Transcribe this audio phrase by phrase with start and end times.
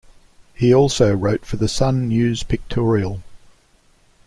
[0.55, 3.21] He also wrote for the Sun News Pictorial.